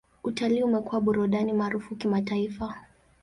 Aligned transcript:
Utalii 0.23 0.63
umekuwa 0.63 1.01
burudani 1.01 1.53
maarufu 1.53 1.95
kimataifa. 1.95 2.75